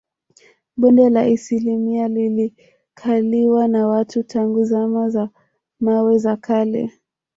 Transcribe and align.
Bonde 0.77 1.09
la 1.09 1.27
Isimila 1.27 2.07
lilikaliwa 2.07 3.67
na 3.67 3.87
watu 3.87 4.23
tangu 4.23 4.63
Zama 4.65 5.09
za 5.09 5.29
Mawe 5.79 6.17
za 6.17 6.35
Kale 6.35 6.93